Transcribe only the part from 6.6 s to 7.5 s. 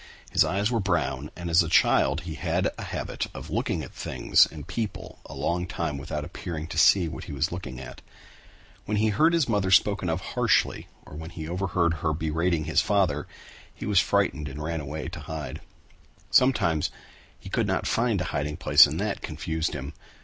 to see what he